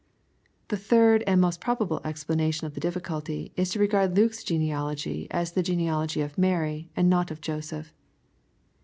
[0.69, 5.51] The third, and most probable explanation of the difficulty, is to regard Luke's genealogy as
[5.51, 7.93] the genealogy of Mary, and not of Joseph.